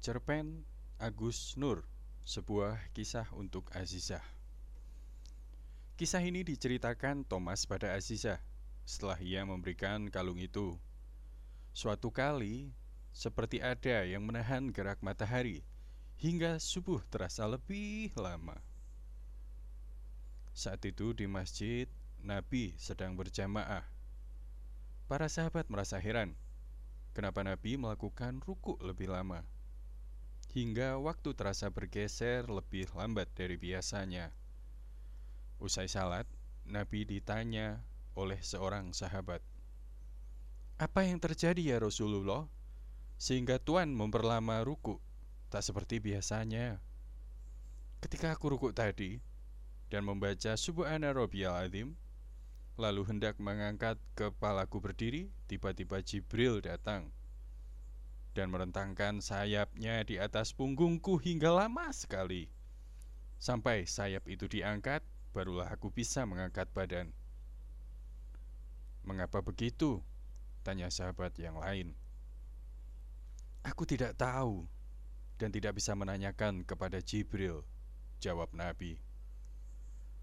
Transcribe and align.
Cerpen 0.00 0.64
Agus 0.96 1.60
Nur 1.60 1.84
Sebuah 2.24 2.80
kisah 2.96 3.28
untuk 3.36 3.68
Azizah. 3.76 4.24
Kisah 6.00 6.24
ini 6.24 6.40
diceritakan 6.40 7.28
Thomas 7.28 7.68
pada 7.68 7.92
Azizah 7.92 8.40
Setelah 8.88 9.20
ia 9.20 9.44
memberikan 9.44 10.08
kalung 10.08 10.40
itu. 10.40 10.80
Suatu 11.76 12.08
kali 12.08 12.72
Seperti 13.12 13.60
ada 13.60 14.08
yang 14.08 14.24
menahan 14.24 14.72
gerak 14.72 15.04
matahari 15.04 15.60
Hingga 16.16 16.56
subuh 16.64 17.04
terasa 17.12 17.44
lebih 17.44 18.08
lama. 18.16 18.56
Saat 20.56 20.80
itu 20.88 21.12
di 21.12 21.28
masjid 21.28 21.84
Nabi 22.24 22.72
sedang 22.80 23.20
berjamaah. 23.20 23.84
Para 25.12 25.28
sahabat 25.28 25.68
merasa 25.68 26.00
heran 26.00 26.32
Kenapa 27.12 27.44
Nabi 27.44 27.76
melakukan 27.76 28.40
ruku 28.40 28.80
lebih 28.80 29.12
lama 29.12 29.44
hingga 30.50 30.98
waktu 30.98 31.30
terasa 31.38 31.70
bergeser 31.70 32.50
lebih 32.50 32.90
lambat 32.98 33.30
dari 33.38 33.54
biasanya. 33.54 34.34
Usai 35.62 35.86
salat, 35.86 36.26
Nabi 36.66 37.06
ditanya 37.06 37.86
oleh 38.18 38.42
seorang 38.42 38.90
sahabat, 38.90 39.38
"Apa 40.82 41.06
yang 41.06 41.22
terjadi 41.22 41.76
ya 41.76 41.78
Rasulullah 41.78 42.50
sehingga 43.14 43.62
Tuhan 43.62 43.94
memperlama 43.94 44.66
ruku 44.66 44.98
tak 45.54 45.62
seperti 45.62 46.02
biasanya?" 46.02 46.82
Ketika 48.02 48.34
aku 48.34 48.50
ruku 48.50 48.74
tadi 48.74 49.22
dan 49.86 50.02
membaca 50.02 50.58
Subhana 50.58 51.14
Rabbiyal 51.14 51.62
Azim, 51.62 51.94
lalu 52.74 53.06
hendak 53.06 53.38
mengangkat 53.38 54.00
kepalaku 54.18 54.82
berdiri, 54.82 55.30
tiba-tiba 55.46 56.00
Jibril 56.00 56.64
datang 56.64 57.12
dan 58.40 58.48
merentangkan 58.48 59.20
sayapnya 59.20 60.00
di 60.00 60.16
atas 60.16 60.56
punggungku 60.56 61.20
hingga 61.20 61.52
lama 61.52 61.92
sekali. 61.92 62.48
Sampai 63.36 63.84
sayap 63.84 64.24
itu 64.32 64.48
diangkat, 64.48 65.04
barulah 65.36 65.68
aku 65.68 65.92
bisa 65.92 66.24
mengangkat 66.24 66.64
badan. 66.72 67.12
Mengapa 69.04 69.44
begitu? 69.44 70.00
Tanya 70.64 70.88
sahabat 70.88 71.36
yang 71.36 71.60
lain. 71.60 71.92
Aku 73.60 73.84
tidak 73.84 74.16
tahu 74.16 74.64
dan 75.36 75.52
tidak 75.52 75.76
bisa 75.76 75.92
menanyakan 75.92 76.64
kepada 76.64 77.04
Jibril, 77.04 77.60
jawab 78.24 78.56
Nabi. 78.56 79.04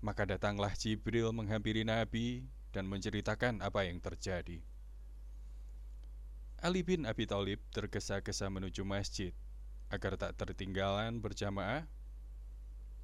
Maka 0.02 0.26
datanglah 0.26 0.74
Jibril 0.74 1.30
menghampiri 1.38 1.86
Nabi 1.86 2.50
dan 2.74 2.90
menceritakan 2.90 3.62
apa 3.62 3.86
yang 3.86 4.02
terjadi. 4.02 4.66
Ali 6.58 6.82
bin 6.82 7.06
Abi 7.06 7.30
Thalib 7.30 7.62
tergesa-gesa 7.70 8.50
menuju 8.50 8.82
masjid 8.82 9.30
agar 9.94 10.18
tak 10.18 10.42
tertinggalan 10.42 11.22
berjamaah. 11.22 11.86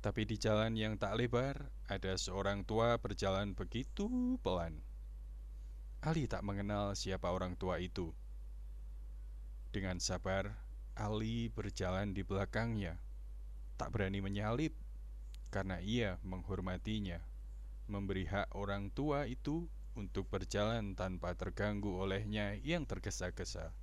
Tapi 0.02 0.26
di 0.26 0.42
jalan 0.42 0.74
yang 0.74 0.98
tak 0.98 1.14
lebar, 1.14 1.70
ada 1.86 2.18
seorang 2.18 2.66
tua 2.66 2.98
berjalan 2.98 3.54
begitu 3.54 4.42
pelan. 4.42 4.82
Ali 6.02 6.26
tak 6.26 6.42
mengenal 6.42 6.98
siapa 6.98 7.30
orang 7.30 7.54
tua 7.54 7.78
itu. 7.78 8.10
Dengan 9.70 10.02
sabar, 10.02 10.58
Ali 10.98 11.54
berjalan 11.54 12.10
di 12.10 12.26
belakangnya, 12.26 12.98
tak 13.78 13.94
berani 13.94 14.18
menyalip 14.18 14.74
karena 15.54 15.78
ia 15.78 16.18
menghormatinya, 16.26 17.22
memberi 17.86 18.26
hak 18.26 18.50
orang 18.58 18.90
tua 18.90 19.30
itu 19.30 19.70
untuk 19.94 20.30
berjalan 20.30 20.98
tanpa 20.98 21.34
terganggu 21.38 21.94
olehnya 21.94 22.58
yang 22.62 22.86
tergesa-gesa. 22.86 23.74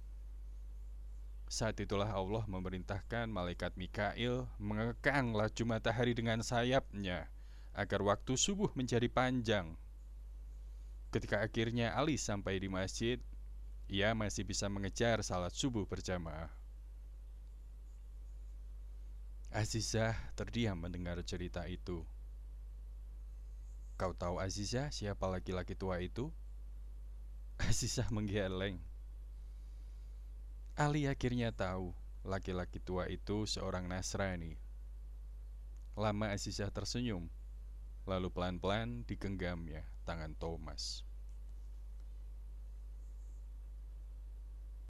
Saat 1.50 1.82
itulah 1.82 2.06
Allah 2.06 2.46
memerintahkan 2.46 3.26
malaikat 3.26 3.74
Mikail 3.74 4.46
mengekang 4.62 5.34
laju 5.34 5.64
matahari 5.66 6.14
dengan 6.14 6.46
sayapnya 6.46 7.26
agar 7.74 8.06
waktu 8.06 8.38
subuh 8.38 8.70
menjadi 8.78 9.10
panjang. 9.10 9.74
Ketika 11.10 11.42
akhirnya 11.42 11.90
Ali 11.98 12.14
sampai 12.14 12.62
di 12.62 12.70
masjid, 12.70 13.18
ia 13.90 14.14
masih 14.14 14.46
bisa 14.46 14.70
mengejar 14.70 15.18
salat 15.26 15.50
subuh 15.50 15.82
berjamaah. 15.90 16.54
Azizah 19.50 20.14
terdiam 20.38 20.78
mendengar 20.78 21.18
cerita 21.26 21.66
itu. 21.66 22.06
Kau 24.00 24.16
tahu 24.16 24.40
Azizah 24.40 24.88
siapa 24.88 25.28
laki-laki 25.28 25.76
tua 25.76 26.00
itu? 26.00 26.32
Azizah 27.68 28.08
menggeleng. 28.08 28.80
Ali 30.72 31.04
akhirnya 31.04 31.52
tahu 31.52 31.92
laki-laki 32.24 32.80
tua 32.80 33.12
itu 33.12 33.44
seorang 33.44 33.84
Nasrani. 33.84 34.56
Lama 36.00 36.32
Azizah 36.32 36.72
tersenyum, 36.72 37.28
lalu 38.08 38.32
pelan-pelan 38.32 39.04
digenggamnya 39.04 39.84
tangan 40.08 40.32
Thomas. 40.32 41.04